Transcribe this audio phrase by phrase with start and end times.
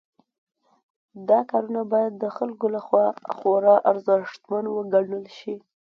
[1.29, 3.05] دا کارونه باید د خلکو لخوا
[3.35, 5.55] خورا ارزښتمن وګڼل شي.